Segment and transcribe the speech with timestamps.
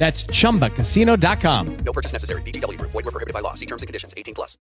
[0.00, 1.76] That's chumbacasino.com.
[1.84, 2.40] No purchase necessary.
[2.42, 2.90] VGW Group.
[2.92, 3.52] Void were prohibited by law.
[3.52, 4.14] See terms and conditions.
[4.16, 4.56] 18 plus.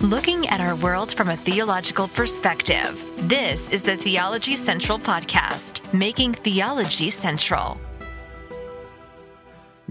[0.00, 6.34] Looking at our world from a theological perspective, this is the Theology Central Podcast, making
[6.34, 7.80] theology central.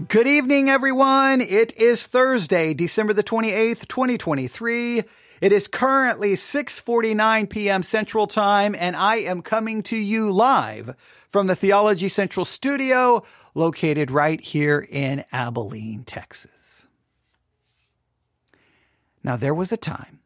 [0.08, 1.42] Good evening, everyone.
[1.42, 5.02] It is Thursday, December the 28th, 2023.
[5.40, 7.82] It is currently 6:49 p.m.
[7.82, 10.96] Central Time and I am coming to you live
[11.28, 13.22] from the Theology Central studio
[13.54, 16.88] located right here in Abilene, Texas.
[19.22, 20.20] Now there was a time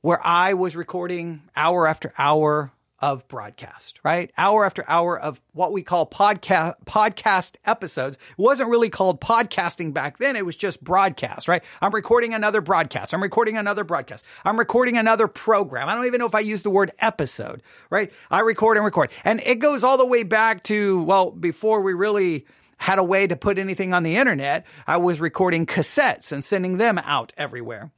[0.00, 4.30] where I was recording hour after hour of broadcast, right?
[4.36, 8.16] Hour after hour of what we call podcast podcast episodes.
[8.16, 10.36] It wasn't really called podcasting back then.
[10.36, 11.62] It was just broadcast, right?
[11.80, 13.14] I'm recording another broadcast.
[13.14, 14.24] I'm recording another broadcast.
[14.44, 15.88] I'm recording another program.
[15.88, 18.12] I don't even know if I use the word episode, right?
[18.30, 19.10] I record and record.
[19.24, 22.46] And it goes all the way back to, well, before we really
[22.78, 26.76] had a way to put anything on the internet, I was recording cassettes and sending
[26.76, 27.90] them out everywhere.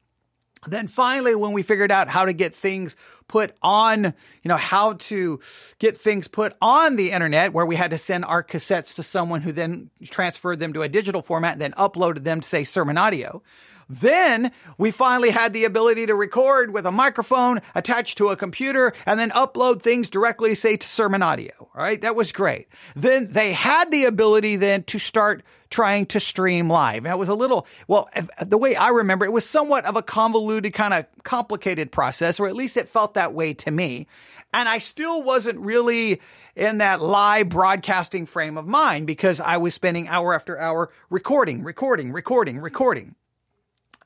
[0.66, 2.96] Then finally, when we figured out how to get things
[3.28, 5.40] put on, you know, how to
[5.78, 9.40] get things put on the internet where we had to send our cassettes to someone
[9.40, 12.98] who then transferred them to a digital format and then uploaded them to say sermon
[12.98, 13.42] audio.
[13.88, 18.92] Then we finally had the ability to record with a microphone attached to a computer
[19.04, 21.52] and then upload things directly, say, to sermon audio.
[21.58, 22.00] All right.
[22.00, 22.68] That was great.
[22.94, 27.04] Then they had the ability then to start trying to stream live.
[27.04, 28.08] And it was a little, well,
[28.44, 32.48] the way I remember it was somewhat of a convoluted, kind of complicated process, or
[32.48, 34.06] at least it felt that way to me.
[34.52, 36.20] And I still wasn't really
[36.56, 41.62] in that live broadcasting frame of mind because I was spending hour after hour recording,
[41.62, 43.14] recording, recording, recording.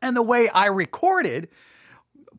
[0.02, 1.48] And the way I recorded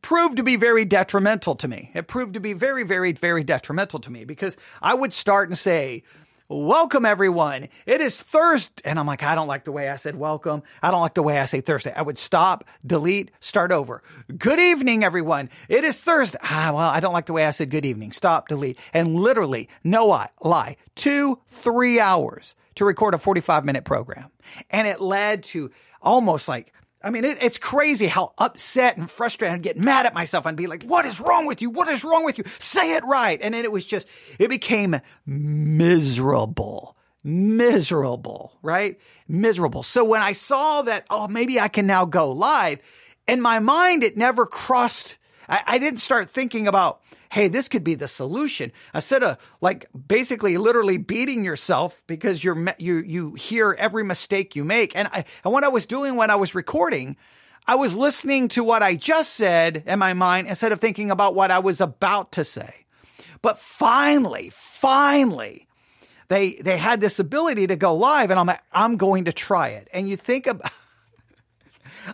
[0.03, 1.90] proved to be very detrimental to me.
[1.96, 5.57] It proved to be very, very, very detrimental to me because I would start and
[5.57, 6.03] say,
[6.47, 7.69] Welcome everyone.
[7.88, 8.83] It is Thursday.
[8.85, 10.61] And I'm like, I don't like the way I said welcome.
[10.79, 11.91] I don't like the way I say Thursday.
[11.91, 14.03] I would stop, delete, start over.
[14.38, 15.50] Good evening, everyone.
[15.69, 16.38] It is Thursday.
[16.44, 18.11] Ah, well, I don't like the way I said good evening.
[18.11, 18.78] Stop, delete.
[18.94, 20.06] And literally, no
[20.39, 24.29] lie, two, three hours to record a 45 minute program.
[24.69, 26.72] And it led to almost like
[27.05, 30.57] I mean, it, it's crazy how upset and frustrated I'd get mad at myself and
[30.57, 31.69] be like, what is wrong with you?
[31.69, 32.45] What is wrong with you?
[32.57, 33.39] Say it right.
[33.43, 34.07] And then it was just,
[34.39, 38.99] it became miserable, miserable, right?
[39.27, 39.83] Miserable.
[39.83, 42.81] So when I saw that, oh, maybe I can now go live
[43.27, 45.19] in my mind, it never crossed.
[45.47, 47.01] I, I didn't start thinking about,
[47.31, 48.72] hey, this could be the solution.
[48.94, 54.63] Instead of like basically literally beating yourself because you're, you, you hear every mistake you
[54.63, 54.96] make.
[54.96, 57.18] And I, and what I was doing when I was recording,
[57.68, 61.36] I was listening to what I just said in my mind instead of thinking about
[61.36, 62.86] what I was about to say.
[63.42, 65.68] But finally, finally,
[66.28, 69.69] they, they had this ability to go live and I'm like, I'm going to try
[69.69, 69.88] it.
[69.94, 70.72] And you think about,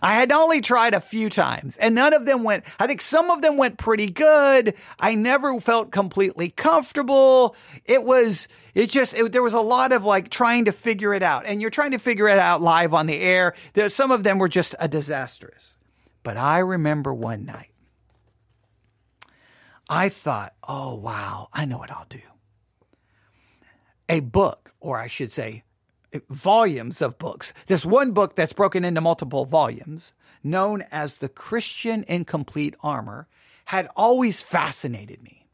[0.02, 3.30] I had only tried a few times and none of them went, I think some
[3.30, 4.76] of them went pretty good.
[5.00, 7.56] I never felt completely comfortable.
[7.86, 11.24] It was, it just, it, there was a lot of like trying to figure it
[11.24, 13.56] out and you're trying to figure it out live on the air.
[13.74, 15.78] There, some of them were just a disastrous.
[16.24, 17.72] But I remember one night,
[19.90, 22.22] I thought, oh wow, I know what I'll do.
[24.07, 25.63] A book, or I should say,
[26.30, 27.54] volumes of books.
[27.68, 30.13] This one book that's broken into multiple volumes,
[30.44, 33.28] known as The Christian in Complete Armor,
[33.66, 35.48] had always fascinated me.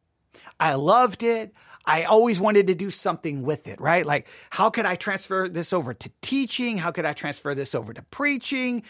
[0.59, 1.53] I loved it.
[1.85, 4.05] I always wanted to do something with it, right?
[4.05, 6.77] Like, how could I transfer this over to teaching?
[6.77, 8.83] How could I transfer this over to preaching?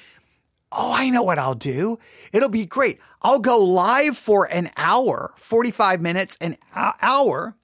[0.72, 2.00] Oh, I know what I'll do.
[2.34, 3.00] It'll be great.
[3.22, 7.56] I'll go live for an hour, 45 minutes, an hour,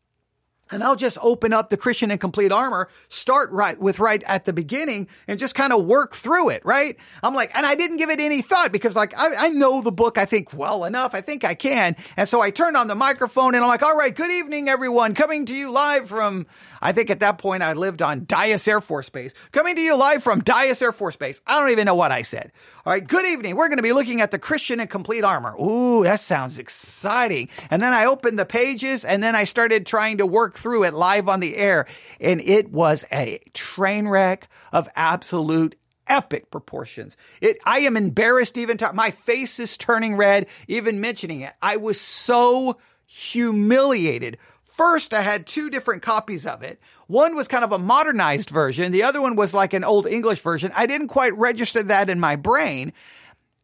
[0.73, 4.45] and I'll just open up the Christian in complete armor, start right with right at
[4.45, 6.97] the beginning and just kind of work through it, right?
[7.21, 9.91] I'm like, and I didn't give it any thought because like, I, I know the
[9.91, 11.13] book, I think well enough.
[11.13, 11.95] I think I can.
[12.17, 15.13] And so I turned on the microphone and I'm like, all right, good evening, everyone
[15.13, 16.47] coming to you live from
[16.83, 19.33] I think at that point I lived on Dyess Air Force Base.
[19.53, 21.41] Coming to you live from Dyess Air Force Base.
[21.47, 22.51] I don't even know what I said.
[22.85, 23.55] All right, good evening.
[23.55, 25.55] We're going to be looking at the Christian in complete armor.
[25.55, 27.47] Ooh, that sounds exciting.
[27.71, 30.93] And then I opened the pages and then I started trying to work through it
[30.93, 31.85] live on the air.
[32.19, 35.75] And it was a train wreck of absolute
[36.07, 37.15] epic proportions.
[37.41, 41.53] It, I am embarrassed even to, my face is turning red even mentioning it.
[41.61, 44.37] I was so humiliated
[44.73, 46.79] First, I had two different copies of it.
[47.05, 48.91] One was kind of a modernized version.
[48.91, 50.71] The other one was like an old English version.
[50.75, 52.91] I didn't quite register that in my brain.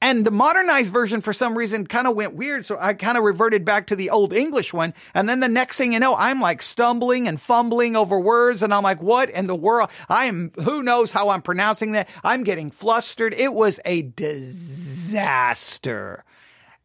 [0.01, 2.65] And the modernized version, for some reason, kind of went weird.
[2.65, 4.93] So I kind of reverted back to the old English one.
[5.13, 8.63] And then the next thing you know, I'm like stumbling and fumbling over words.
[8.63, 9.89] And I'm like, what in the world?
[10.07, 12.07] I am, who knows how I'm pronouncing that?
[12.23, 13.33] I'm getting flustered.
[13.33, 15.43] It was a disaster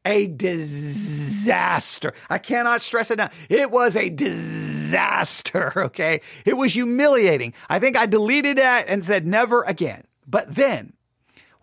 [0.04, 2.12] a disaster.
[2.28, 3.34] I cannot stress it enough.
[3.48, 5.72] It was a disaster.
[5.84, 6.20] Okay.
[6.44, 7.54] It was humiliating.
[7.68, 10.04] I think I deleted that and said never again.
[10.26, 10.92] But then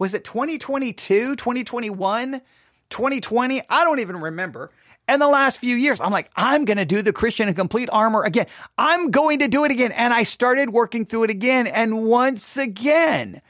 [0.01, 2.41] was it 2022, 2021,
[2.89, 3.61] 2020?
[3.69, 4.71] I don't even remember.
[5.07, 7.87] And the last few years, I'm like, I'm going to do the Christian in complete
[7.91, 8.47] armor again.
[8.79, 9.91] I'm going to do it again.
[9.91, 11.67] And I started working through it again.
[11.67, 13.43] And once again,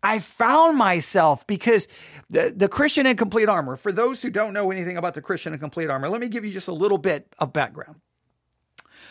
[0.00, 1.88] I found myself because
[2.28, 5.54] the, the Christian in complete armor, for those who don't know anything about the Christian
[5.54, 8.00] in complete armor, let me give you just a little bit of background.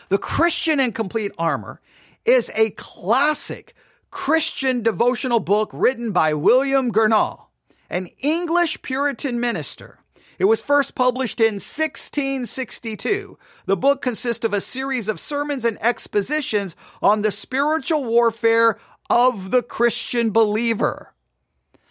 [0.07, 1.81] The Christian in complete armor
[2.23, 3.75] is a classic
[4.11, 7.47] Christian devotional book written by William Gurnall,
[7.89, 10.00] an English Puritan minister.
[10.39, 13.38] It was first published in 1662.
[13.65, 18.79] The book consists of a series of sermons and expositions on the spiritual warfare
[19.09, 21.13] of the Christian believer.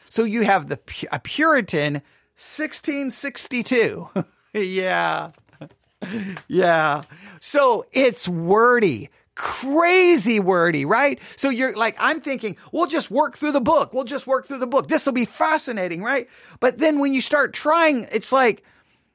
[0.09, 0.79] So you have the
[1.13, 1.95] a Puritan
[2.37, 4.09] 1662.
[4.55, 5.33] yeah.
[6.49, 7.03] yeah.
[7.41, 11.21] So it's wordy, crazy wordy, right?
[11.37, 13.95] So you're like, I'm thinking, we'll just work through the book.
[13.95, 14.89] We'll just work through the book.
[14.89, 16.29] This will be fascinating, right?
[16.61, 18.65] But then when you start trying, it's like,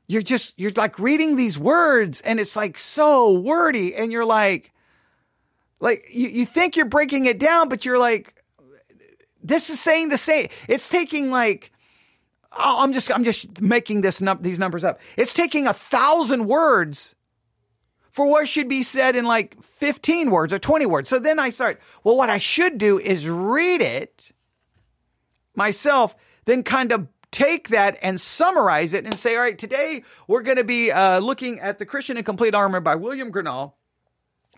[0.08, 4.72] you're just, you're like reading these words and it's like so wordy and you're like,
[5.80, 8.34] like you, you think you're breaking it down, but you're like,
[9.44, 10.48] this is saying the same.
[10.70, 11.72] It's taking like,
[12.54, 15.02] oh, I'm just, I'm just making this num- these numbers up.
[15.18, 17.16] It's taking a thousand words
[18.14, 21.10] for what should be said in like 15 words or 20 words.
[21.10, 24.32] So then I start, well, what I should do is read it
[25.56, 26.16] myself,
[26.46, 30.58] then kind of take that and summarize it and say, all right, today we're going
[30.58, 33.74] to be uh, looking at the Christian in Complete Armor by William Gurnall.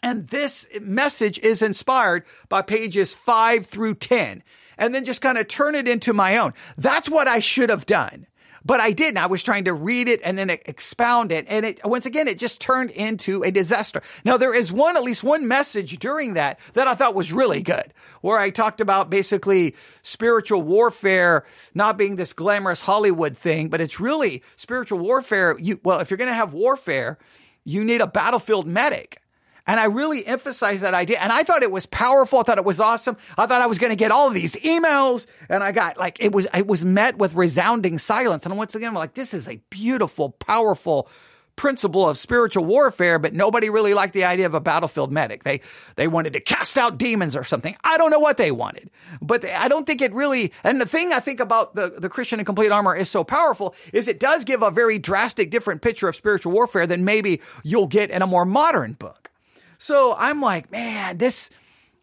[0.04, 4.44] And this message is inspired by pages five through 10
[4.78, 6.54] and then just kind of turn it into my own.
[6.78, 8.28] That's what I should have done.
[8.66, 9.18] But I didn't.
[9.18, 11.46] I was trying to read it and then expound it.
[11.48, 14.02] And it, once again, it just turned into a disaster.
[14.24, 17.62] Now, there is one, at least one message during that that I thought was really
[17.62, 21.46] good, where I talked about basically spiritual warfare
[21.76, 25.56] not being this glamorous Hollywood thing, but it's really spiritual warfare.
[25.60, 27.20] You, well, if you're going to have warfare,
[27.66, 29.22] you need a battlefield medic.
[29.68, 31.20] And I really emphasized that idea.
[31.20, 32.40] And I thought it was powerful.
[32.40, 33.18] I thought it was awesome.
[33.38, 36.32] I thought I was going to get all these emails and I got like, it
[36.32, 38.46] was, it was met with resounding silence.
[38.46, 41.10] And once again, I'm like, this is a beautiful, powerful,
[41.56, 45.44] principle of spiritual warfare, but nobody really liked the idea of a battlefield medic.
[45.44, 45.62] They
[45.96, 47.76] they wanted to cast out demons or something.
[47.84, 48.90] I don't know what they wanted,
[49.22, 50.52] but I don't think it really.
[50.64, 53.76] And the thing I think about the the Christian in complete armor is so powerful
[53.94, 57.88] is it does give a very drastic, different picture of spiritual warfare than maybe you'll
[57.88, 59.32] get in a more modern book.
[59.78, 61.50] So I'm like, man, this,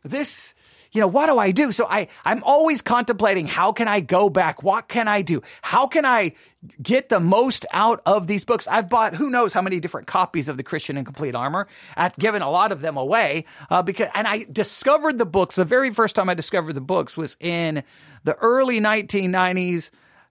[0.02, 0.54] this,
[0.92, 1.72] you know, what do I do?
[1.72, 4.62] So I, I'm always contemplating how can I go back?
[4.62, 5.42] What can I do?
[5.62, 6.34] How can I
[6.82, 8.68] get the most out of these books?
[8.68, 11.66] I've bought who knows how many different copies of the Christian in Complete Armor.
[11.96, 15.56] I've given a lot of them away uh, because, and I discovered the books.
[15.56, 17.82] The very first time I discovered the books was in
[18.24, 19.90] the early 1990s.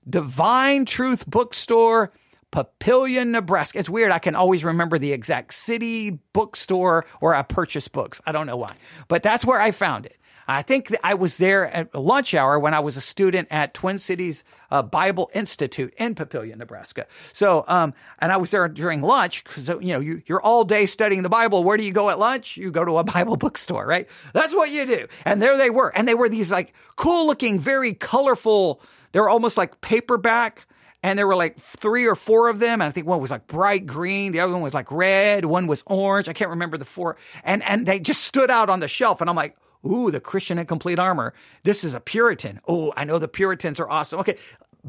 [0.10, 2.12] Divine Truth Bookstore
[2.52, 3.80] Papillion, Nebraska.
[3.80, 4.12] It's weird.
[4.12, 8.22] I can always remember the exact city, bookstore, where I purchased books.
[8.26, 8.76] I don't know why,
[9.08, 10.18] but that's where I found it.
[10.48, 14.00] I think I was there at lunch hour when I was a student at Twin
[14.00, 17.08] Cities uh, Bible Institute in Papillion, Nebraska.
[17.32, 20.86] So, um, and I was there during lunch because you know you, you're all day
[20.86, 21.64] studying the Bible.
[21.64, 22.58] Where do you go at lunch?
[22.58, 24.10] You go to a Bible bookstore, right?
[24.34, 25.08] That's what you do.
[25.26, 28.82] And there they were, and they were these like cool looking, very colorful.
[29.12, 30.68] They were almost like paperback
[31.04, 32.82] and there were like three or four of them.
[32.82, 35.68] And I think one was like bright green, the other one was like red, one
[35.68, 36.28] was orange.
[36.28, 37.18] I can't remember the four.
[37.44, 39.56] And and they just stood out on the shelf, and I'm like,
[39.86, 41.34] ooh, the Christian in complete armor.
[41.64, 42.60] This is a Puritan.
[42.68, 44.20] Oh, I know the Puritans are awesome.
[44.20, 44.38] Okay,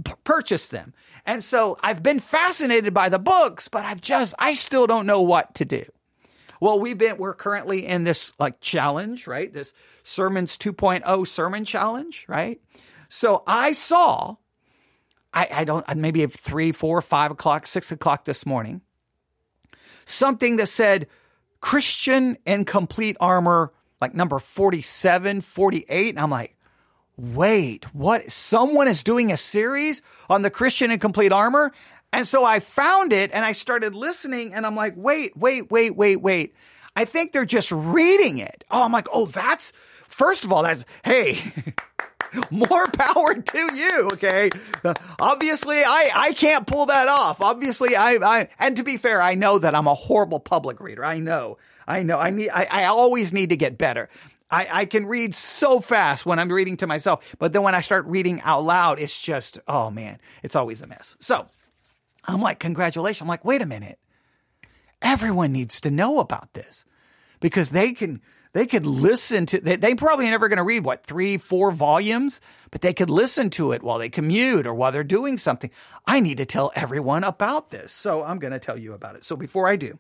[0.05, 0.93] p- purchase them.
[1.25, 5.23] And so I've been fascinated by the books, but I've just I still don't know
[5.23, 5.85] what to do.
[6.61, 9.53] Well, we've been we're currently in this like challenge, right?
[9.53, 12.61] This sermons 2.0 sermon challenge, right?
[13.09, 14.37] So I saw
[15.35, 18.83] I, I don't, uh, maybe at three, four, five o'clock, six o'clock this morning,
[20.05, 21.07] something that said
[21.61, 26.11] Christian in complete armor, like number 47, 48.
[26.11, 26.57] And I'm like,
[27.17, 28.31] wait, what?
[28.31, 31.73] Someone is doing a series on the Christian in complete armor?
[32.13, 35.97] And so I found it and I started listening and I'm like, wait, wait, wait,
[35.97, 36.55] wait, wait.
[36.95, 38.65] I think they're just reading it.
[38.71, 39.73] Oh, I'm like, oh, that's,
[40.09, 41.39] first of all, that's, hey,
[42.51, 44.11] more power to you.
[44.13, 44.51] Okay.
[44.85, 47.41] Uh, obviously, I, I can't pull that off.
[47.41, 51.05] Obviously, I, I, and to be fair, I know that I'm a horrible public reader.
[51.05, 51.59] I know.
[51.87, 52.19] I know.
[52.19, 54.09] I need, I, I always need to get better.
[54.51, 57.81] I, I can read so fast when I'm reading to myself, but then when I
[57.81, 61.17] start reading out loud, it's just, oh man, it's always a mess.
[61.21, 61.47] So
[62.25, 63.23] I'm like, congratulations.
[63.23, 63.99] I'm like, wait a minute.
[65.01, 66.85] Everyone needs to know about this
[67.41, 68.21] because they can,
[68.53, 72.41] they could listen to, they, they probably never going to read what, three, four volumes,
[72.71, 75.71] but they could listen to it while they commute or while they're doing something.
[76.07, 77.93] I need to tell everyone about this.
[77.93, 79.25] So I'm going to tell you about it.
[79.25, 79.99] So before I do,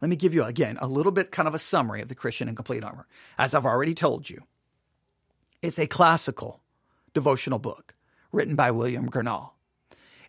[0.00, 2.48] let me give you again a little bit kind of a summary of the Christian
[2.48, 3.06] in Complete Armor.
[3.38, 4.42] As I've already told you,
[5.62, 6.60] it's a classical
[7.12, 7.94] devotional book
[8.30, 9.52] written by William Gurnall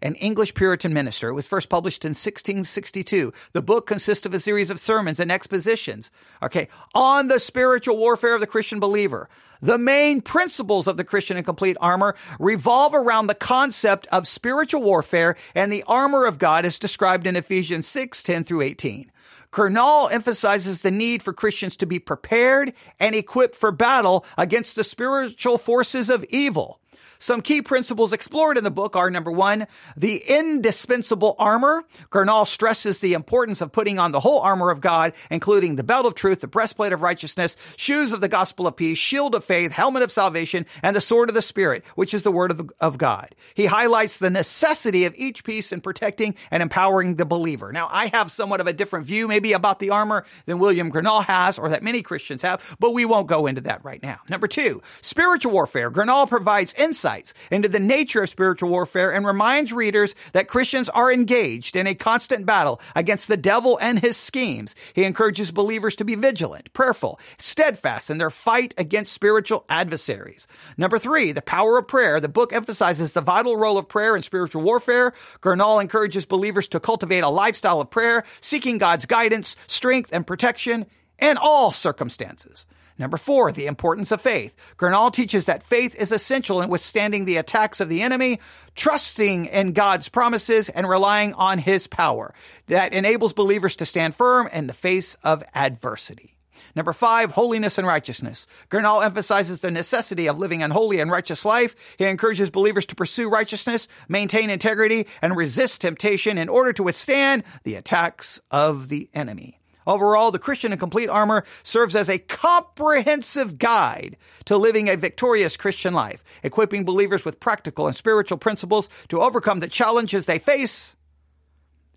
[0.02, 1.30] an English Puritan minister.
[1.30, 3.34] It was first published in 1662.
[3.54, 6.12] The book consists of a series of sermons and expositions,
[6.42, 9.30] okay, on the spiritual warfare of the Christian believer.
[9.62, 14.84] The main principles of the Christian in complete armor revolve around the concept of spiritual
[14.84, 19.12] warfare and the armor of God as described in Ephesians 6, 10 through 18.
[19.52, 24.84] Gurnall emphasizes the need for Christians to be prepared and equipped for battle against the
[24.84, 26.80] spiritual forces of evil.
[27.20, 31.84] Some key principles explored in the book are number one, the indispensable armor.
[32.12, 36.06] Gurnall stresses the importance of putting on the whole armor of God, including the belt
[36.06, 39.72] of truth, the breastplate of righteousness, shoes of the gospel of peace, shield of faith,
[39.72, 42.98] helmet of salvation, and the sword of the spirit, which is the word of, of
[42.98, 43.34] God.
[43.56, 47.72] He highlights the necessity of each piece in protecting and empowering the believer.
[47.72, 51.24] Now, I have somewhat of a different view maybe about the armor than William Gurnall
[51.24, 54.20] has or that many Christians have, but we won't go into that right now.
[54.30, 55.90] Number two, spiritual warfare.
[55.90, 60.90] Gurnall provides insight insights into the nature of spiritual warfare and reminds readers that Christians
[60.90, 64.76] are engaged in a constant battle against the devil and his schemes.
[64.94, 70.48] He encourages believers to be vigilant, prayerful, steadfast in their fight against spiritual adversaries.
[70.76, 72.20] Number three, the power of prayer.
[72.20, 75.14] The book emphasizes the vital role of prayer in spiritual warfare.
[75.42, 80.86] Gurnall encourages believers to cultivate a lifestyle of prayer, seeking God's guidance, strength, and protection
[81.20, 82.66] in all circumstances.
[83.00, 84.56] Number four, the importance of faith.
[84.78, 88.40] Gurnall teaches that faith is essential in withstanding the attacks of the enemy,
[88.76, 92.34] trusting in God's promises and relying on his power.
[92.68, 96.34] That enables believers to stand firm in the face of adversity.
[96.76, 98.48] Number five, holiness and righteousness.
[98.70, 101.76] Gurnall emphasizes the necessity of living an holy and righteous life.
[101.98, 107.44] He encourages believers to pursue righteousness, maintain integrity, and resist temptation in order to withstand
[107.64, 109.57] the attacks of the enemy.
[109.88, 115.56] Overall, the Christian in complete armor serves as a comprehensive guide to living a victorious
[115.56, 120.96] Christian life, equipping believers with practical and spiritual principles to overcome the challenges they face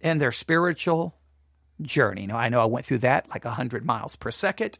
[0.00, 1.16] in their spiritual
[1.82, 2.26] journey.
[2.26, 4.78] Now, I know I went through that like 100 miles per second.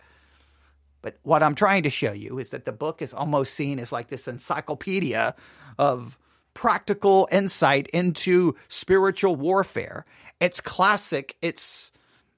[1.03, 3.91] But what I'm trying to show you is that the book is almost seen as
[3.91, 5.35] like this encyclopedia
[5.79, 6.19] of
[6.55, 10.05] practical insight into spiritual warfare.
[10.41, 11.37] It's classic.
[11.41, 11.91] It's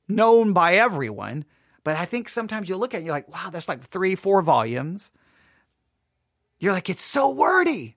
[0.09, 1.45] known by everyone.
[1.85, 4.15] But I think sometimes you look at it and you're like, wow, that's like three,
[4.15, 5.13] four volumes.
[6.59, 7.97] You're like, it's so wordy.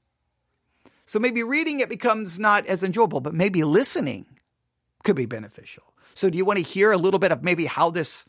[1.06, 4.26] So maybe reading it becomes not as enjoyable, but maybe listening
[5.04, 5.84] could be beneficial.
[6.16, 8.26] So do you want to hear a little bit of maybe how this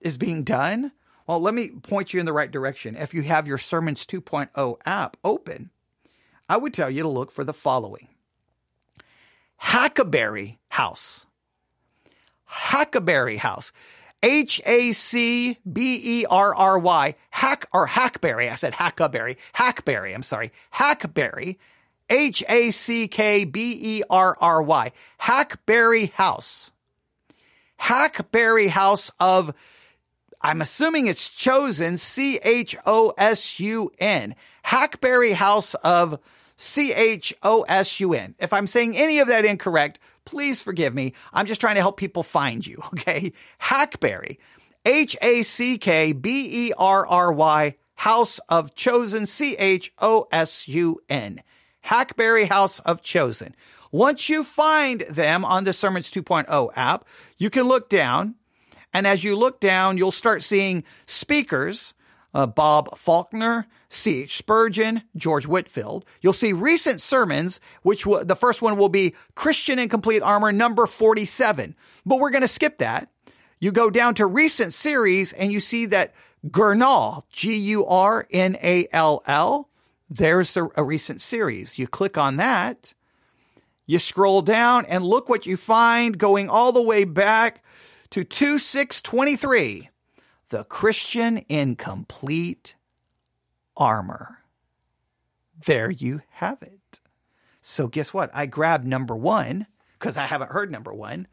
[0.00, 0.92] is being done?
[1.26, 2.96] Well, let me point you in the right direction.
[2.96, 5.70] If you have your Sermons 2.0 app open,
[6.48, 8.08] I would tell you to look for the following
[9.62, 11.26] Hackberry House.
[12.46, 13.72] Hackberry House.
[14.22, 17.14] H A C B E R R Y.
[17.30, 18.48] Hack or Hackberry.
[18.48, 19.36] I said Hackberry.
[19.54, 20.14] Hackberry.
[20.14, 20.52] I'm sorry.
[20.70, 21.58] Hackberry.
[22.08, 24.92] H A C K B E R R Y.
[25.18, 26.70] Hackberry House.
[27.78, 29.54] Hackberry House of,
[30.40, 34.34] I'm assuming it's chosen, C H O S U N.
[34.62, 36.18] Hackberry House of
[36.56, 38.34] C H O S U N.
[38.38, 41.12] If I'm saying any of that incorrect, please forgive me.
[41.32, 43.32] I'm just trying to help people find you, okay?
[43.58, 44.38] Hackberry,
[44.84, 50.26] H A C K B E R R Y, House of Chosen, C H O
[50.30, 51.42] S U N.
[51.82, 53.54] Hackberry House of Chosen.
[53.92, 57.06] Once you find them on the Sermons 2.0 app,
[57.38, 58.34] you can look down.
[58.92, 61.94] And as you look down, you'll start seeing speakers
[62.36, 64.36] uh, Bob Faulkner, C.H.
[64.36, 66.04] Spurgeon, George Whitefield.
[66.20, 70.52] You'll see recent sermons, which w- the first one will be Christian in Complete Armor
[70.52, 71.74] number 47.
[72.04, 73.08] But we're going to skip that.
[73.58, 76.14] You go down to recent series and you see that
[76.48, 79.70] Gurnall, G U R N A L L,
[80.10, 81.78] there's the, a recent series.
[81.78, 82.92] You click on that.
[83.86, 87.64] You scroll down and look what you find going all the way back
[88.10, 89.88] to 2623
[90.50, 92.76] the Christian in complete
[93.76, 94.38] armor.
[95.64, 97.00] There you have it.
[97.62, 98.30] So, guess what?
[98.32, 99.66] I grabbed number one
[99.98, 101.26] because I haven't heard number one.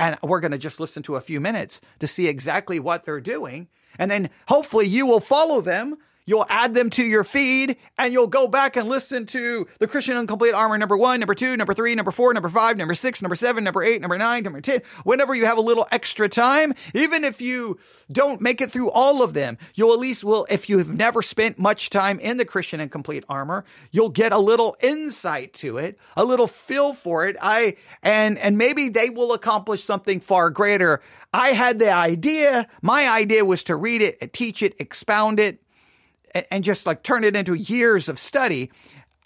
[0.00, 3.20] And we're going to just listen to a few minutes to see exactly what they're
[3.20, 3.68] doing.
[3.98, 5.96] And then hopefully you will follow them
[6.28, 10.18] You'll add them to your feed and you'll go back and listen to the Christian
[10.18, 13.22] in Complete Armor number one, number two, number three, number four, number five, number six,
[13.22, 14.82] number seven, number eight, number nine, number 10.
[15.04, 17.78] Whenever you have a little extra time, even if you
[18.12, 21.22] don't make it through all of them, you'll at least will, if you have never
[21.22, 25.78] spent much time in the Christian in Complete Armor, you'll get a little insight to
[25.78, 27.36] it, a little feel for it.
[27.40, 31.00] I, and, and maybe they will accomplish something far greater.
[31.32, 32.68] I had the idea.
[32.82, 35.62] My idea was to read it, teach it, expound it
[36.50, 38.70] and just like turn it into years of study.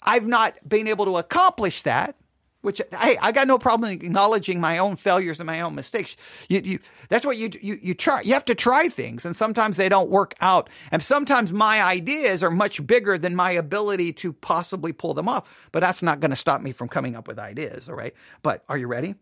[0.01, 2.15] I've not been able to accomplish that,
[2.61, 6.15] which hey, I got no problem acknowledging my own failures and my own mistakes.
[6.49, 6.79] You, you,
[7.09, 8.21] that's what you, you, you try.
[8.21, 10.69] You have to try things and sometimes they don't work out.
[10.91, 15.69] And sometimes my ideas are much bigger than my ability to possibly pull them off,
[15.71, 17.87] but that's not going to stop me from coming up with ideas.
[17.87, 18.13] All right.
[18.41, 19.15] But are you ready?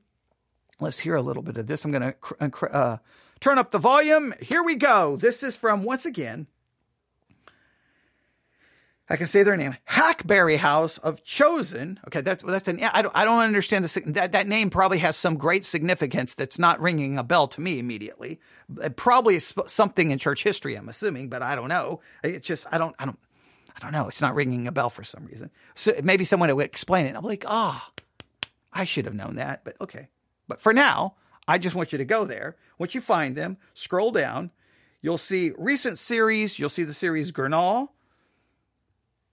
[0.79, 1.85] Let's hear a little bit of this.
[1.85, 2.97] I'm going to uh,
[3.39, 4.33] turn up the volume.
[4.41, 5.15] Here we go.
[5.15, 6.47] This is from once again,
[9.11, 11.99] I can say their name, Hackberry House of Chosen.
[12.07, 15.17] Okay, that's that's an I don't I don't understand the that that name probably has
[15.17, 18.39] some great significance that's not ringing a bell to me immediately.
[18.81, 21.99] It probably is something in church history, I'm assuming, but I don't know.
[22.23, 23.19] It's just I don't I don't
[23.75, 24.07] I don't know.
[24.07, 25.51] It's not ringing a bell for some reason.
[25.75, 27.17] So maybe someone would explain it.
[27.17, 30.07] I'm like, ah, oh, I should have known that, but okay.
[30.47, 31.15] But for now,
[31.49, 32.55] I just want you to go there.
[32.77, 34.51] Once you find them, scroll down.
[35.01, 36.59] You'll see recent series.
[36.59, 37.89] You'll see the series Gurnall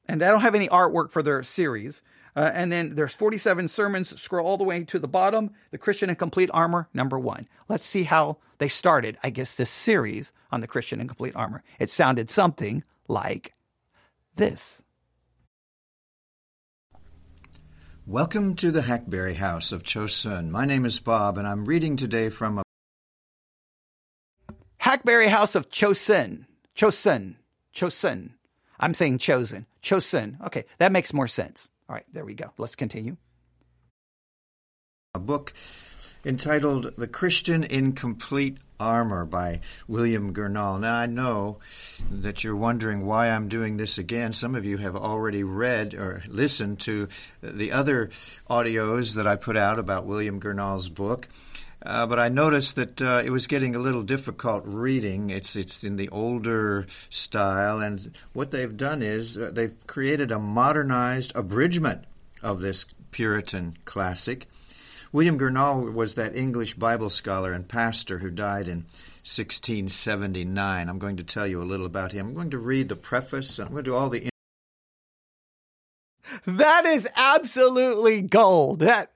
[0.08, 2.02] and they don't have any artwork for their series.
[2.34, 4.20] Uh, and then there's 47 sermons.
[4.20, 5.50] Scroll all the way to the bottom.
[5.70, 7.48] The Christian in Complete Armor, number one.
[7.68, 9.18] Let's see how they started.
[9.22, 11.62] I guess this series on the Christian in Complete Armor.
[11.78, 13.54] It sounded something like
[14.36, 14.82] this.
[18.06, 20.48] Welcome to the Hackberry House of Chosun.
[20.48, 22.62] My name is Bob, and I'm reading today from a
[24.78, 26.46] Hackberry House of Chosun.
[26.74, 27.34] Chosun.
[27.74, 28.30] Chosun.
[28.80, 29.66] I'm saying chosen.
[29.82, 30.38] Chosen.
[30.46, 31.68] Okay, that makes more sense.
[31.88, 32.52] All right, there we go.
[32.58, 33.16] Let's continue.
[35.14, 35.54] A book
[36.24, 40.80] entitled The Christian in Complete Armor by William Gurnall.
[40.80, 41.58] Now, I know
[42.10, 44.32] that you're wondering why I'm doing this again.
[44.32, 47.08] Some of you have already read or listened to
[47.42, 48.08] the other
[48.48, 51.28] audios that I put out about William Gurnall's book.
[51.80, 55.30] Uh, but I noticed that uh, it was getting a little difficult reading.
[55.30, 60.40] It's it's in the older style, and what they've done is uh, they've created a
[60.40, 62.04] modernized abridgment
[62.42, 64.46] of this Puritan classic.
[65.12, 68.84] William Gurnall was that English Bible scholar and pastor who died in
[69.24, 70.88] 1679.
[70.88, 72.28] I'm going to tell you a little about him.
[72.28, 73.58] I'm going to read the preface.
[73.58, 74.28] I'm going to do all the.
[76.44, 78.80] That is absolutely gold.
[78.80, 79.12] That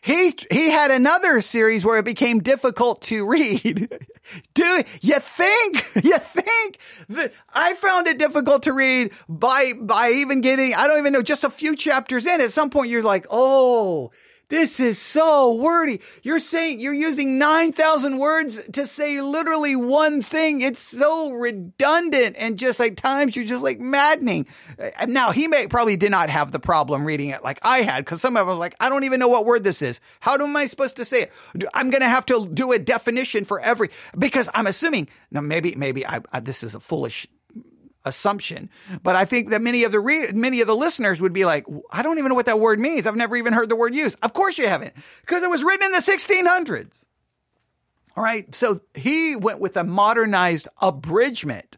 [0.00, 3.92] he he had another series where it became difficult to read.
[4.54, 10.40] Do you think you think that I found it difficult to read by by even
[10.40, 12.40] getting I don't even know just a few chapters in.
[12.40, 14.10] At some point, you're like, oh,
[14.48, 16.00] this is so wordy.
[16.22, 20.62] You're saying you're using 9,000 words to say literally one thing.
[20.62, 24.46] It's so redundant and just like times you're just like maddening.
[24.78, 28.04] Uh, now he may probably did not have the problem reading it like I had
[28.04, 30.00] because some of us like, I don't even know what word this is.
[30.20, 31.32] How am I supposed to say it?
[31.74, 35.74] I'm going to have to do a definition for every, because I'm assuming now maybe,
[35.74, 37.26] maybe I, I this is a foolish
[38.08, 38.68] assumption.
[39.02, 41.64] But I think that many of the re- many of the listeners would be like,
[41.92, 43.06] I don't even know what that word means.
[43.06, 44.18] I've never even heard the word used.
[44.22, 47.04] Of course you haven't, because it was written in the 1600s.
[48.16, 48.52] All right.
[48.52, 51.77] So he went with a modernized abridgment.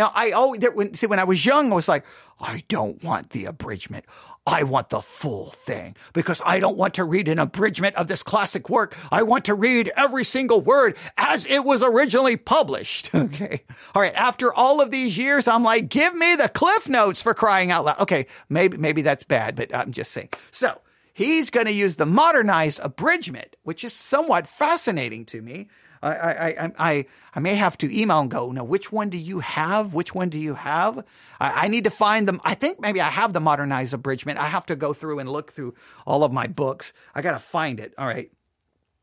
[0.00, 2.06] Now, I always, there, when, see, when I was young, I was like,
[2.40, 4.06] I don't want the abridgment.
[4.46, 8.22] I want the full thing because I don't want to read an abridgment of this
[8.22, 8.96] classic work.
[9.12, 13.10] I want to read every single word as it was originally published.
[13.20, 13.64] Okay.
[13.94, 14.14] All right.
[14.14, 17.84] After all of these years, I'm like, give me the cliff notes for crying out
[17.84, 18.00] loud.
[18.00, 18.26] Okay.
[18.48, 20.30] Maybe, maybe that's bad, but I'm just saying.
[20.50, 20.80] So
[21.12, 25.68] he's going to use the modernized abridgment, which is somewhat fascinating to me.
[26.02, 29.40] I, I, I, I, may have to email and go, now, which one do you
[29.40, 29.92] have?
[29.92, 31.04] Which one do you have?
[31.38, 32.40] I, I need to find them.
[32.42, 34.38] I think maybe I have the modernized abridgment.
[34.38, 35.74] I have to go through and look through
[36.06, 36.94] all of my books.
[37.14, 37.92] I got to find it.
[37.98, 38.30] All right.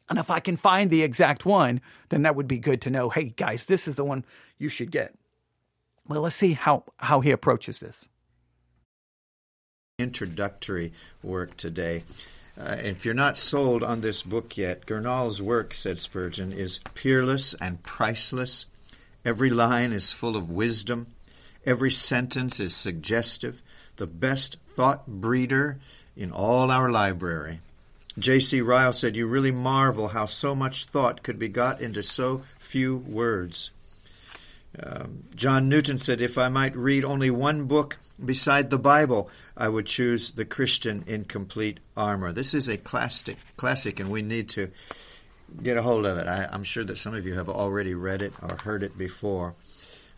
[0.10, 3.10] And if I can find the exact one, then that would be good to know.
[3.10, 4.26] Hey, guys, this is the one
[4.58, 5.14] you should get.
[6.08, 8.08] Well, let's see how, how he approaches this.
[10.00, 12.04] Introductory work today.
[12.60, 17.54] Uh, if you're not sold on this book yet, Gurnall's work, said Spurgeon, is peerless
[17.56, 18.66] and priceless.
[19.24, 21.08] Every line is full of wisdom.
[21.66, 23.62] Every sentence is suggestive.
[23.98, 25.80] The best thought breeder
[26.16, 27.60] in all our library.
[28.18, 28.62] J.C.
[28.62, 32.98] Ryle said, You really marvel how so much thought could be got into so few
[32.98, 33.70] words.
[34.82, 39.70] Um, John Newton said, If I might read only one book beside the Bible, I
[39.70, 42.32] would choose the Christian in complete armor.
[42.32, 44.70] This is a classic, classic, and we need to
[45.64, 46.28] get a hold of it.
[46.28, 49.56] I, I'm sure that some of you have already read it or heard it before.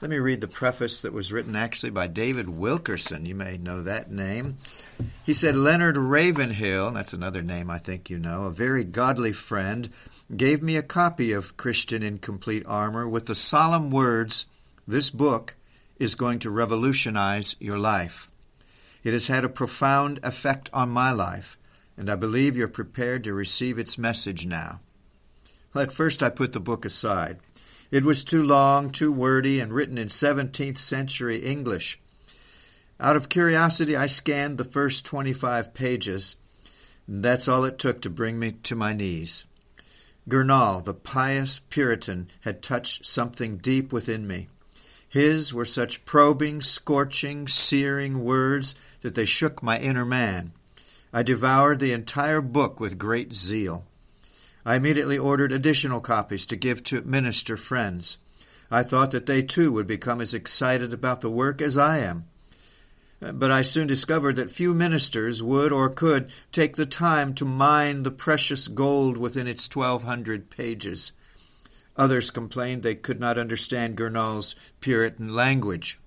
[0.01, 3.25] Let me read the preface that was written actually by David Wilkerson.
[3.25, 4.55] You may know that name.
[5.25, 9.89] He said, Leonard Ravenhill, that's another name I think you know, a very godly friend,
[10.35, 14.45] gave me a copy of Christian in Complete Armor with the solemn words,
[14.87, 15.55] This book
[15.99, 18.29] is going to revolutionize your life.
[19.03, 21.57] It has had a profound effect on my life,
[21.97, 24.79] and I believe you're prepared to receive its message now.
[25.73, 27.39] Well, at first, I put the book aside.
[27.91, 31.99] It was too long, too wordy, and written in 17th century English.
[32.99, 36.35] Out of curiosity, I scanned the first 25 pages.
[37.07, 39.45] And that's all it took to bring me to my knees.
[40.27, 44.47] Gurnall, the pious Puritan, had touched something deep within me.
[45.09, 50.51] His were such probing, scorching, searing words that they shook my inner man.
[51.11, 53.85] I devoured the entire book with great zeal.
[54.63, 58.19] I immediately ordered additional copies to give to minister friends.
[58.69, 62.25] I thought that they too would become as excited about the work as I am.
[63.19, 68.03] But I soon discovered that few ministers would or could take the time to mine
[68.03, 71.13] the precious gold within its twelve hundred pages.
[71.99, 75.99] Others complained they could not understand Gurnall's Puritan language.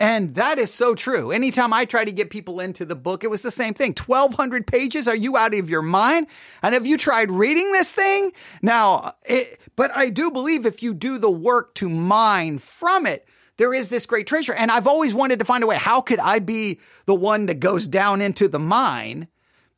[0.00, 1.30] And that is so true.
[1.30, 3.94] Anytime I try to get people into the book, it was the same thing.
[3.94, 5.06] 1200 pages.
[5.06, 6.26] Are you out of your mind?
[6.60, 8.32] And have you tried reading this thing?
[8.62, 13.28] Now, it, but I do believe if you do the work to mine from it,
[13.58, 14.54] there is this great treasure.
[14.54, 15.76] And I've always wanted to find a way.
[15.76, 19.28] How could I be the one that goes down into the mine,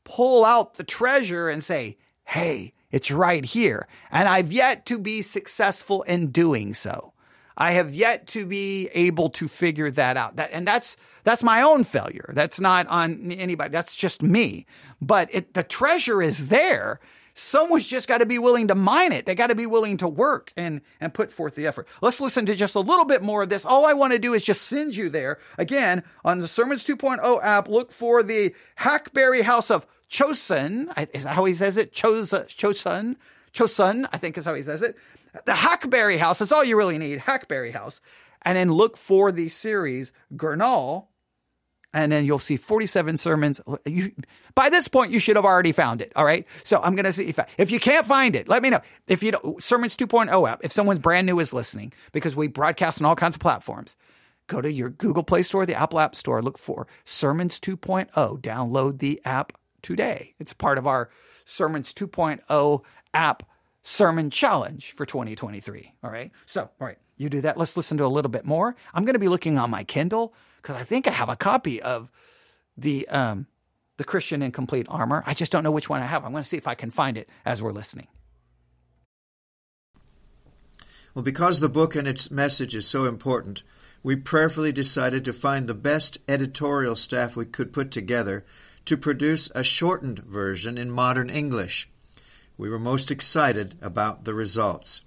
[0.04, 3.86] pull out the treasure and say, Hey, it's right here.
[4.10, 7.12] And I've yet to be successful in doing so.
[7.56, 10.36] I have yet to be able to figure that out.
[10.36, 12.32] That, and that's, that's my own failure.
[12.32, 13.70] That's not on anybody.
[13.70, 14.66] That's just me.
[15.02, 17.00] But it, the treasure is there.
[17.34, 19.26] Someone's just got to be willing to mine it.
[19.26, 21.86] They got to be willing to work and, and put forth the effort.
[22.00, 23.64] Let's listen to just a little bit more of this.
[23.64, 25.38] All I want to do is just send you there.
[25.58, 30.88] Again, on the Sermons 2.0 app, look for the Hackberry House of Chosun.
[31.14, 31.92] Is that how he says it?
[31.92, 33.16] Chosun,
[33.52, 34.96] Chosun, I think is how he says it.
[35.46, 36.40] The Hackberry House.
[36.40, 37.20] That's all you really need.
[37.20, 38.00] Hackberry House.
[38.42, 41.06] And then look for the series Gurnall.
[41.92, 43.60] And then you'll see 47 sermons.
[43.84, 44.12] You,
[44.54, 46.12] by this point, you should have already found it.
[46.14, 46.46] All right.
[46.62, 48.80] So I'm going to see if, if you can't find it, let me know.
[49.08, 53.00] If you don't, Sermons 2.0 app, if someone's brand new is listening, because we broadcast
[53.00, 53.96] on all kinds of platforms,
[54.46, 59.00] go to your Google Play Store, the Apple App Store, look for Sermons 2.0, download
[59.00, 60.34] the app today.
[60.38, 61.10] It's part of our
[61.44, 62.82] Sermons 2.0
[63.14, 63.42] app
[63.82, 65.94] sermon challenge for 2023.
[66.02, 66.30] All right.
[66.46, 67.56] So, all right, you do that.
[67.56, 68.76] Let's listen to a little bit more.
[68.94, 71.80] I'm going to be looking on my Kindle because I think I have a copy
[71.82, 72.10] of
[72.76, 73.46] the um,
[73.96, 75.22] the Christian in Complete Armor.
[75.26, 76.24] I just don't know which one I have.
[76.24, 78.08] I'm going to see if I can find it as we're listening.
[81.14, 83.64] Well, because the book and its message is so important,
[84.02, 88.44] we prayerfully decided to find the best editorial staff we could put together
[88.90, 91.88] to produce a shortened version in modern English.
[92.58, 95.02] We were most excited about the results.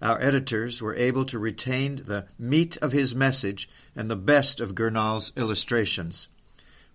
[0.00, 4.76] Our editors were able to retain the meat of his message and the best of
[4.76, 6.28] Gurnall's illustrations.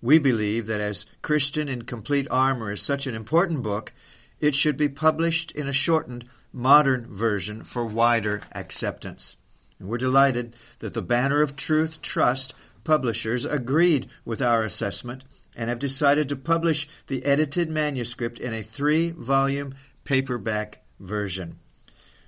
[0.02, 3.92] We believe that as Christian in Complete Armor is such an important book,
[4.40, 9.36] it should be published in a shortened, modern version for wider acceptance.
[9.80, 12.54] And we're delighted that the Banner of Truth Trust
[12.86, 18.62] publishers agreed with our assessment and have decided to publish the edited manuscript in a
[18.62, 21.58] three volume paperback version.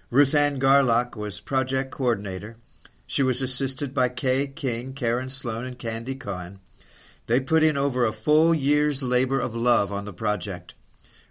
[0.10, 2.58] Ruth Ann Garlock was project coordinator.
[3.08, 6.60] She was assisted by Kay King, Karen Sloan, and Candy Cohen.
[7.28, 10.76] They put in over a full year's labor of love on the project.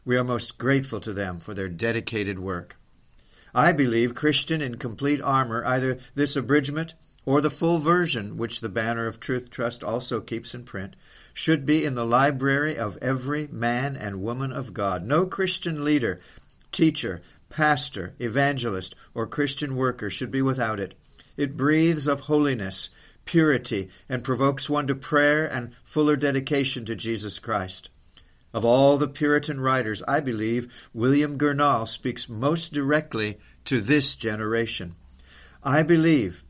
[0.05, 2.77] We are most grateful to them for their dedicated work.
[3.55, 8.69] I believe Christian in Complete Armor, either this abridgment or the full version, which the
[8.69, 10.97] Banner of Truth Trust also keeps in print,
[11.33, 15.05] should be in the library of every man and woman of God.
[15.05, 16.21] No Christian leader,
[16.71, 20.95] teacher, pastor, evangelist, or Christian worker should be without it.
[21.37, 22.91] It breathes of holiness,
[23.25, 27.91] purity, and provokes one to prayer and fuller dedication to Jesus Christ.
[28.55, 34.95] Of all the Puritan writers, I believe William Gurnall speaks most directly to this generation.
[35.63, 36.45] I believe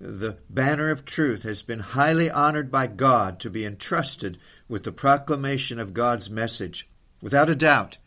[0.00, 4.92] the banner of truth has been highly honored by God to be entrusted with the
[4.92, 6.88] proclamation of God's message.
[7.20, 7.98] Without a doubt,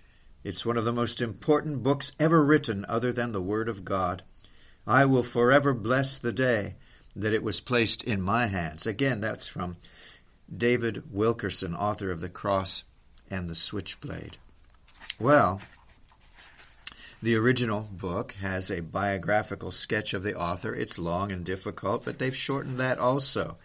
[0.43, 4.23] it's one of the most important books ever written other than the Word of God.
[4.87, 6.75] I will forever bless the day
[7.15, 8.87] that it was placed in my hands.
[8.87, 9.75] Again, that's from
[10.55, 12.85] David Wilkerson, author of The Cross
[13.29, 14.37] and the Switchblade.
[15.19, 15.61] Well,
[17.21, 20.73] the original book has a biographical sketch of the author.
[20.73, 23.57] It's long and difficult, but they've shortened that also.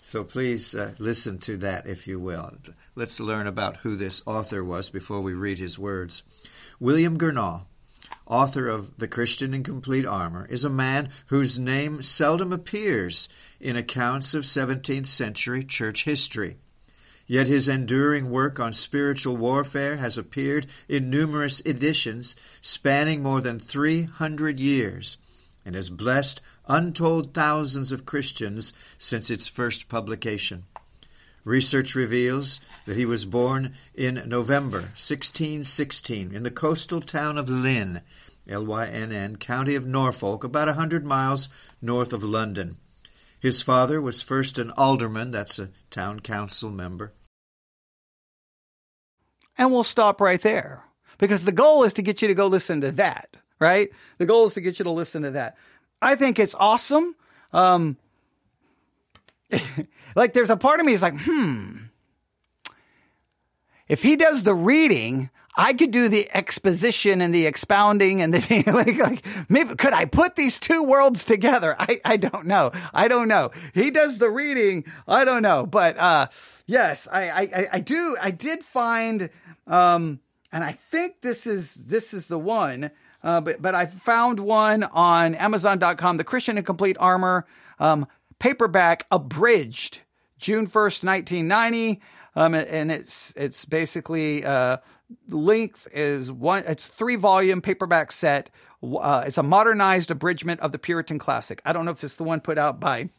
[0.00, 2.52] So please uh, listen to that if you will.
[2.94, 6.22] Let's learn about who this author was before we read his words.
[6.78, 7.62] William Gurnall,
[8.26, 13.28] author of The Christian in Complete Armor, is a man whose name seldom appears
[13.60, 16.56] in accounts of 17th century church history.
[17.26, 23.58] Yet his enduring work on spiritual warfare has appeared in numerous editions spanning more than
[23.58, 25.18] 300 years
[25.64, 30.64] and has blessed untold thousands of Christians since its first publication.
[31.44, 38.00] Research reveals that he was born in November 1616 in the coastal town of Lynn,
[38.48, 41.48] L-Y-N-N, county of Norfolk, about a hundred miles
[41.80, 42.76] north of London.
[43.42, 47.12] His father was first an alderman, that's a town council member,
[49.58, 50.84] and we'll stop right there
[51.18, 53.90] because the goal is to get you to go listen to that, right?
[54.18, 55.56] The goal is to get you to listen to that.
[56.00, 57.16] I think it's awesome.
[57.52, 57.96] Um,
[60.14, 61.78] like there's a part of me is like, hmm,
[63.88, 68.62] if he does the reading, I could do the exposition and the expounding and the
[68.72, 71.76] like, like maybe could I put these two worlds together?
[71.78, 72.70] I, I don't know.
[72.94, 73.50] I don't know.
[73.74, 74.84] He does the reading.
[75.06, 75.66] I don't know.
[75.66, 76.28] But uh
[76.66, 79.28] yes, I I, I do I did find
[79.66, 80.20] um
[80.52, 82.90] and I think this is this is the one.
[83.24, 87.46] Uh, but but I found one on Amazon.com, The Christian in Complete Armor,
[87.78, 88.06] um,
[88.38, 90.00] paperback abridged,
[90.38, 92.02] June first, nineteen ninety,
[92.34, 94.78] um, and it's it's basically uh,
[95.28, 96.64] length is one.
[96.66, 98.50] It's three volume paperback set.
[98.82, 101.62] Uh, it's a modernized abridgment of the Puritan classic.
[101.64, 103.10] I don't know if it's the one put out by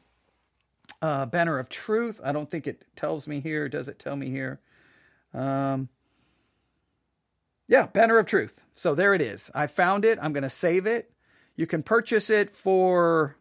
[1.01, 2.19] uh, Banner of Truth.
[2.23, 3.69] I don't think it tells me here.
[3.69, 4.59] Does it tell me here?
[5.33, 5.89] Um,
[7.67, 8.63] yeah, Banner of Truth.
[8.73, 9.49] So there it is.
[9.55, 10.19] I found it.
[10.21, 11.11] I'm going to save it.
[11.55, 13.37] You can purchase it for.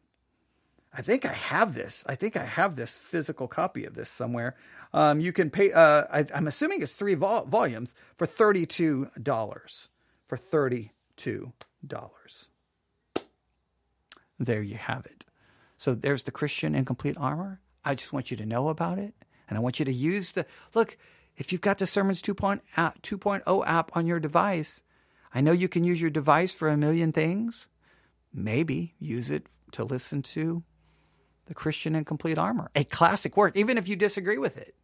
[0.94, 2.04] I think I have this.
[2.06, 4.56] I think I have this physical copy of this somewhere.
[4.92, 5.72] Um, you can pay.
[5.72, 9.88] Uh, I, am assuming it's three vol- volumes for thirty-two dollars.
[10.26, 11.52] For thirty-two
[11.86, 12.48] dollars.
[14.38, 15.24] There you have it.
[15.78, 17.60] So there's the Christian in complete armor.
[17.84, 19.14] I just want you to know about it,
[19.48, 20.98] and I want you to use the look.
[21.38, 24.82] If you've got the Sermons 2.0 app on your device,
[25.34, 27.68] I know you can use your device for a million things.
[28.34, 30.62] Maybe use it to listen to
[31.46, 34.74] the Christian in Complete Armor, a classic work, even if you disagree with it.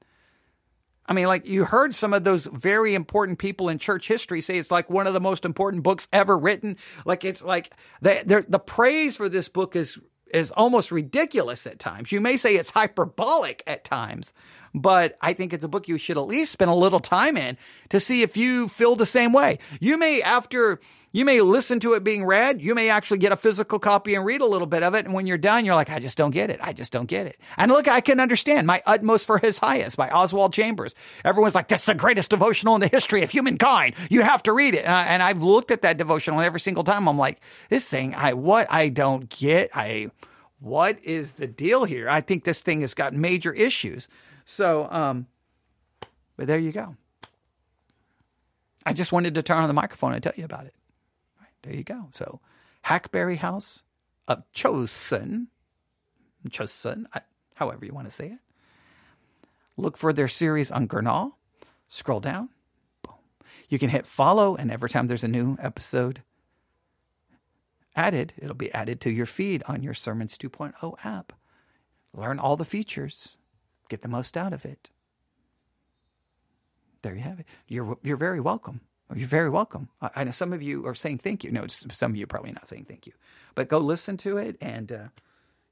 [1.07, 4.59] I mean, like you heard some of those very important people in church history say
[4.59, 6.77] it's like one of the most important books ever written.
[7.07, 9.99] Like it's like the the praise for this book is
[10.35, 12.13] is almost ridiculous at times.
[12.13, 14.35] You may say it's hyperbolic at times,
[14.75, 17.57] but I think it's a book you should at least spend a little time in
[17.89, 19.61] to see if you feel the same way.
[19.81, 20.81] You may after
[21.13, 22.61] you may listen to it being read.
[22.63, 25.07] You may actually get a physical copy and read a little bit of it.
[25.07, 26.61] And when you're done, you're like, I just don't get it.
[26.63, 27.39] I just don't get it.
[27.57, 30.95] And look, I can understand my utmost for his highest by Oswald Chambers.
[31.25, 33.95] Everyone's like, this is the greatest devotional in the history of humankind.
[34.11, 34.85] You have to read it.
[34.85, 37.09] And, I, I've looked at that devotional every single time.
[37.09, 37.41] I'm like,
[37.71, 40.11] this thing, I, what I don't get, I,
[40.61, 42.09] what is the deal here?
[42.09, 44.09] I think this thing has got major issues.
[44.45, 45.27] So, um,
[46.37, 46.97] but there you go.
[48.85, 50.75] I just wanted to turn on the microphone and tell you about it.
[51.63, 52.09] There you go.
[52.13, 52.41] So,
[52.83, 53.83] Hackberry House
[54.27, 55.49] of Chosen,
[56.51, 57.09] Chosen,
[57.55, 58.39] however you want to say it.
[59.77, 61.33] Look for their series on Gurnall.
[61.89, 62.51] Scroll down.
[63.03, 63.15] Boom.
[63.69, 66.23] You can hit follow, and every time there's a new episode
[67.97, 71.33] added, it'll be added to your feed on your Sermons 2.0 app.
[72.15, 73.37] Learn all the features,
[73.89, 74.91] get the most out of it.
[77.03, 77.47] There you have it.
[77.67, 78.81] You're you're very welcome.
[79.15, 79.89] You're very welcome.
[80.01, 81.51] I, I know some of you are saying thank you.
[81.51, 83.13] No, some of you are probably not saying thank you,
[83.55, 84.57] but go listen to it.
[84.61, 85.09] And uh,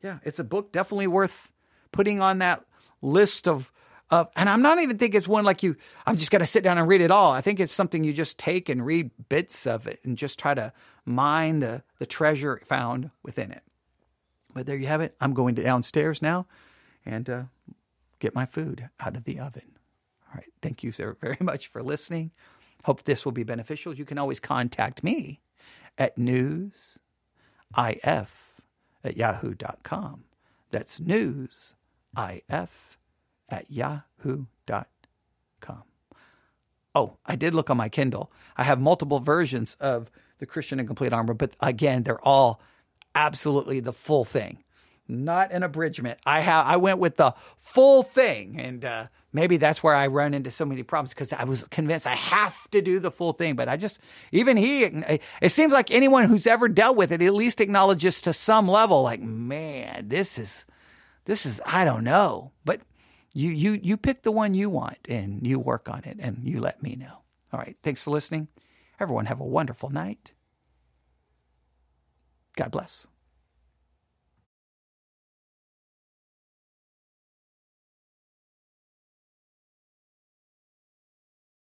[0.03, 1.53] yeah, it's a book definitely worth
[1.93, 2.65] putting on that
[3.03, 3.71] list of.
[4.11, 5.77] And I'm not even thinking it's one like you.
[6.07, 7.33] I'm just to sit down and read it all.
[7.33, 10.55] I think it's something you just take and read bits of it and just try
[10.55, 10.73] to
[11.05, 13.63] mine the the treasure found within it.
[14.55, 15.15] But there you have it.
[15.21, 16.47] I'm going downstairs now,
[17.05, 17.43] and uh,
[18.21, 19.77] get my food out of the oven.
[20.29, 20.53] All right.
[20.63, 22.31] Thank you sir, very much for listening.
[22.87, 23.93] Hope this will be beneficial.
[23.93, 25.41] You can always contact me
[25.99, 27.01] at newsif
[27.77, 30.23] at yahoo.com.
[30.71, 31.65] That's newsif
[32.17, 34.87] at yahoo.com.
[36.95, 38.31] Oh, I did look on my Kindle.
[38.57, 42.61] I have multiple versions of the Christian in Complete Armor, but again, they're all
[43.17, 44.63] absolutely the full thing,
[45.09, 46.21] not an abridgment.
[46.25, 50.33] I have I went with the full thing, and uh, maybe that's where I run
[50.33, 53.55] into so many problems because I was convinced I have to do the full thing.
[53.55, 54.01] But I just,
[54.33, 58.33] even he, it seems like anyone who's ever dealt with it at least acknowledges to
[58.33, 60.65] some level, like, man, this is,
[61.27, 62.53] this is, I don't know.
[62.65, 62.81] But
[63.35, 66.59] you, you, you pick the one you want and you work on it and you
[66.59, 67.19] let me know.
[67.53, 67.77] All right.
[67.83, 68.49] Thanks for listening.
[68.99, 70.33] Everyone have a wonderful night.
[72.57, 73.07] God bless.